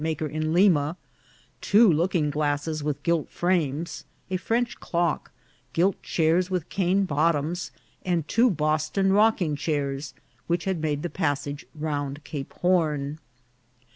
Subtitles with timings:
[0.01, 0.97] 31 net maker in Lima,
[1.61, 5.29] two looking glasses with gilt frames, a French clock,
[5.73, 7.69] gilt chairs with cane bottoms,
[8.03, 10.15] and two Boston rocking chairs,
[10.47, 13.19] which had made the passage round Cape Horn.